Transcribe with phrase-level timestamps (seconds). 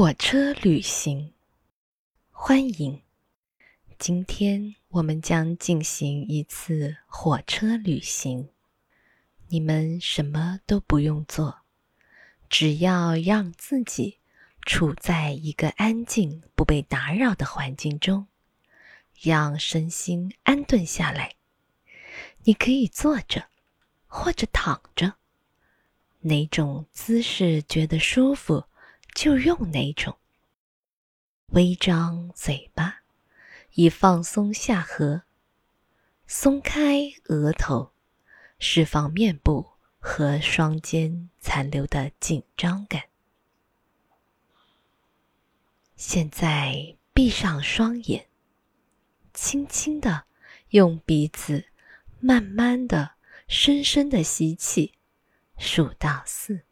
[0.00, 1.34] 火车旅行，
[2.30, 3.02] 欢迎！
[3.98, 8.48] 今天我们将进行一次火车旅行。
[9.48, 11.58] 你们什么都不用做，
[12.48, 14.20] 只要让自己
[14.62, 18.26] 处在一个安静、不被打扰的环境中，
[19.20, 21.34] 让身心安顿下来。
[22.44, 23.50] 你可以坐着，
[24.06, 25.16] 或者躺着，
[26.20, 28.64] 哪种姿势觉得舒服。
[29.14, 30.18] 就用哪种。
[31.48, 33.02] 微张嘴巴，
[33.74, 35.22] 以放松下颌，
[36.26, 37.92] 松开额头，
[38.58, 43.04] 释放面部和双肩残留的紧张感。
[45.96, 48.28] 现在闭上双眼，
[49.34, 50.24] 轻轻的
[50.68, 51.66] 用鼻子
[52.20, 53.16] 慢慢的、
[53.48, 54.94] 深深的吸气，
[55.58, 56.64] 数到四。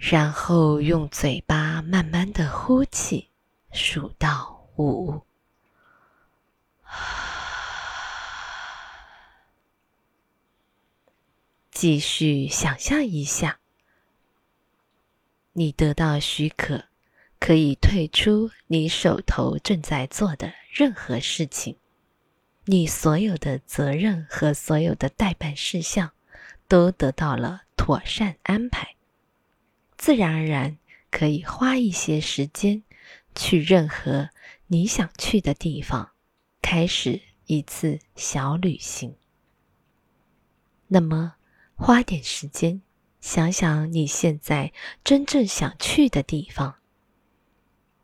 [0.00, 3.28] 然后用嘴巴慢慢的呼气，
[3.70, 5.20] 数到五。
[11.70, 13.58] 继续想象一下，
[15.52, 16.86] 你得到许可，
[17.38, 21.76] 可以退出你手头正在做的任何事情，
[22.64, 26.12] 你所有的责任和所有的代办事项
[26.66, 28.96] 都得到了妥善安排。
[30.00, 30.78] 自然而然
[31.10, 32.82] 可以花一些时间
[33.34, 34.30] 去任何
[34.68, 36.12] 你想去的地方，
[36.62, 39.14] 开始一次小旅行。
[40.88, 41.34] 那么，
[41.76, 42.80] 花点时间
[43.20, 44.72] 想想你现在
[45.04, 46.76] 真正想去的地方，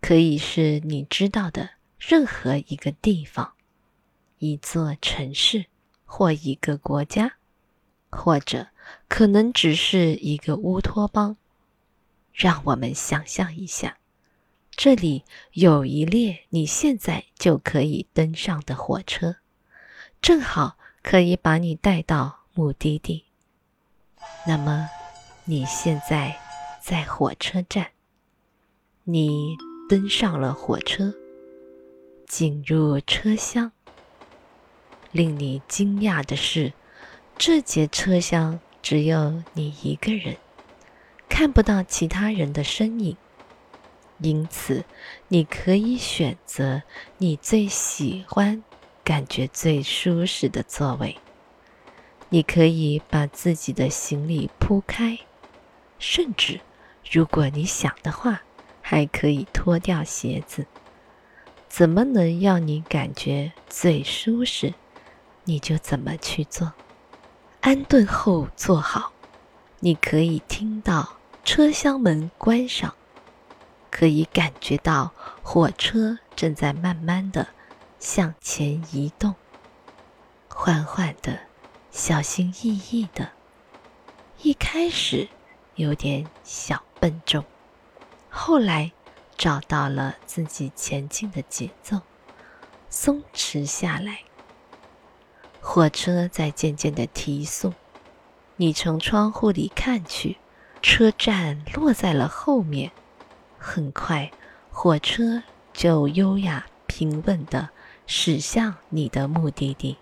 [0.00, 3.52] 可以是你知道的任何一个地方，
[4.38, 5.66] 一座城市，
[6.06, 7.34] 或一个国家，
[8.08, 8.68] 或者
[9.08, 11.36] 可能只是一个乌托邦。
[12.32, 13.98] 让我们想象一下，
[14.70, 19.36] 这里有一列你现在就可以登上的火车，
[20.20, 23.24] 正好可以把你带到目的地。
[24.46, 24.88] 那么，
[25.44, 26.36] 你现在
[26.82, 27.90] 在火车站，
[29.04, 29.56] 你
[29.88, 31.12] 登上了火车，
[32.26, 33.72] 进入车厢。
[35.10, 36.72] 令你惊讶的是，
[37.36, 40.36] 这节车厢只有你一个人。
[41.34, 43.16] 看不到其他人的身影，
[44.18, 44.84] 因此
[45.28, 46.82] 你可以选择
[47.16, 48.62] 你最喜欢、
[49.02, 51.16] 感觉最舒适的座位。
[52.28, 55.20] 你可以把自己的行李铺开，
[55.98, 56.60] 甚至
[57.10, 58.42] 如果你想的话，
[58.82, 60.66] 还可以脱掉鞋子。
[61.66, 64.74] 怎么能让你感觉最舒适，
[65.44, 66.74] 你就怎么去做。
[67.62, 69.14] 安顿后坐好，
[69.80, 71.16] 你可以听到。
[71.44, 72.94] 车厢门关上，
[73.90, 77.48] 可以感觉到火车正在慢慢的
[77.98, 79.34] 向前移动，
[80.48, 81.40] 缓缓的，
[81.90, 83.32] 小心翼翼的。
[84.42, 85.28] 一开始
[85.74, 87.44] 有点小笨重，
[88.30, 88.92] 后来
[89.36, 92.00] 找到了自己前进的节奏，
[92.88, 94.20] 松弛下来。
[95.60, 97.74] 火车在渐渐的提速，
[98.56, 100.38] 你从窗户里看去。
[100.82, 102.90] 车站落在了后面，
[103.56, 104.30] 很快，
[104.70, 107.70] 火车就优雅平稳地
[108.04, 109.96] 驶向你的目的地。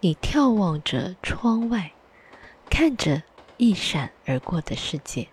[0.00, 1.92] 你眺望着窗外，
[2.68, 3.22] 看着
[3.56, 5.28] 一闪而过的世界。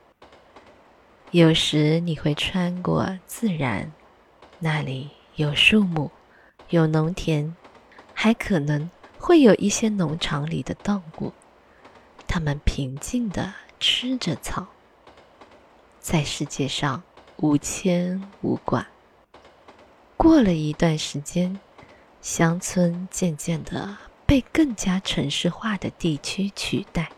[1.31, 3.91] 有时你会穿过自然，
[4.59, 6.09] 那里有树木，
[6.69, 7.53] 有农田，
[8.13, 11.33] 还可能会有一些农场里的动物，
[12.27, 13.53] 它们平静地。
[13.81, 14.67] 吃着草，
[15.99, 17.01] 在世界上
[17.37, 18.85] 无牵无挂。
[20.15, 21.59] 过了一段时间，
[22.21, 23.97] 乡村渐渐的
[24.27, 27.11] 被更加城市化的地区取代。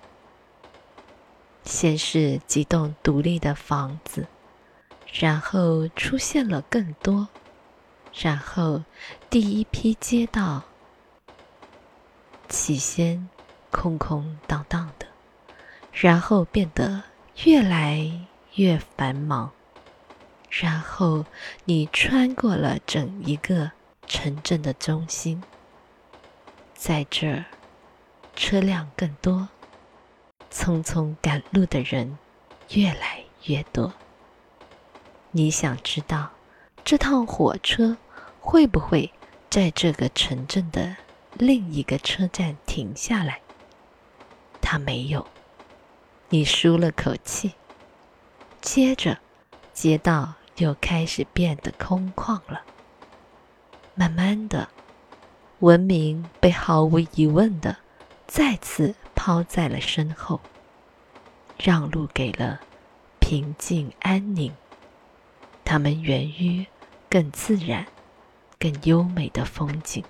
[1.66, 4.28] 先是几栋独立的房子，
[5.12, 7.28] 然后出现了更多，
[8.14, 8.82] 然后
[9.30, 10.64] 第一批街道，
[12.48, 13.28] 起先
[13.70, 14.83] 空空荡荡。
[15.94, 17.04] 然后变得
[17.46, 18.12] 越来
[18.56, 19.52] 越繁忙，
[20.50, 21.24] 然后
[21.66, 23.72] 你穿过了整一个
[24.08, 25.42] 城镇的中心，
[26.74, 27.46] 在这儿，
[28.36, 29.48] 车辆更多，
[30.52, 32.18] 匆匆赶路的人
[32.72, 33.94] 越来越多。
[35.32, 36.32] 你想知道
[36.84, 37.96] 这趟火车
[38.40, 39.12] 会不会
[39.50, 40.96] 在这个城镇的
[41.34, 43.40] 另一个车站停下来？
[44.60, 45.26] 它没有。
[46.34, 47.54] 你舒了口气。
[48.60, 49.20] 接着，
[49.72, 52.64] 街道又开始变得空旷了。
[53.94, 54.68] 慢慢的，
[55.60, 57.78] 文明被毫无疑问的
[58.26, 60.42] 再次抛在了身后，
[61.60, 62.62] 让路给了
[63.20, 64.52] 平静安宁。
[65.64, 66.66] 它们源于
[67.12, 67.86] 更自然、
[68.58, 70.04] 更优美的风景。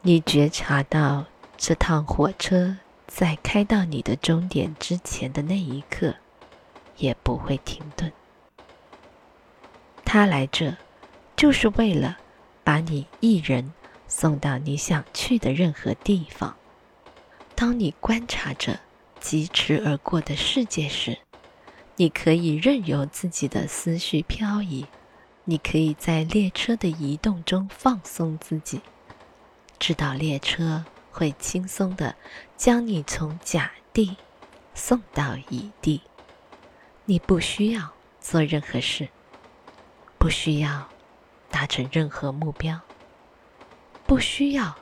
[0.00, 1.26] 你觉察到
[1.58, 2.78] 这趟火车
[3.14, 6.14] 在开到你的终点之前的那一刻，
[6.96, 8.10] 也不会停顿。
[10.02, 10.74] 他来这，
[11.36, 12.16] 就是为了
[12.64, 13.74] 把你一人
[14.08, 16.56] 送到你想去的任何地方。
[17.54, 18.80] 当你观察着
[19.20, 21.18] 疾驰而过的世界时，
[21.96, 24.86] 你可以任由自己的思绪漂移，
[25.44, 28.80] 你可以在列车的移动中放松自己。
[29.78, 32.16] 知道列车会轻松的
[32.56, 34.16] 将你从甲地
[34.74, 36.00] 送到乙地，
[37.04, 39.08] 你不需要做任何事，
[40.18, 40.88] 不需要
[41.50, 42.80] 达成任何目标，
[44.06, 44.74] 不需要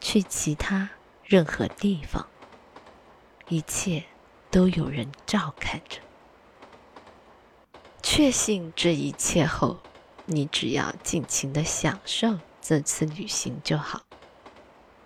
[0.00, 0.88] 去其他
[1.24, 2.26] 任何地方，
[3.48, 4.04] 一切
[4.50, 6.00] 都有人照看着。
[8.02, 9.78] 确信这一切后，
[10.26, 14.02] 你只要尽情的享受这次旅行就好。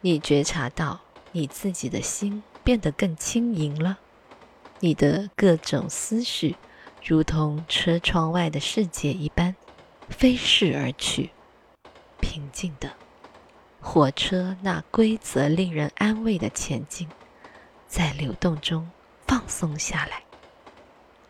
[0.02, 1.00] 你觉察到
[1.32, 3.98] 你自己的心变得更轻盈了，
[4.78, 6.56] 你的各种思绪
[7.04, 9.54] 如同车窗外的世界一般
[10.08, 11.30] 飞逝而去，
[12.20, 12.94] 平静的
[13.80, 17.08] 火车那规则令人安慰的前进，
[17.86, 18.90] 在流动中
[19.26, 20.22] 放松下来。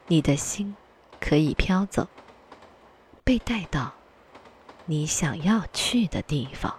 [0.06, 0.76] 你的心
[1.20, 2.06] 可以飘走，
[3.24, 3.92] 被带到
[4.86, 6.76] 你想要去的地方。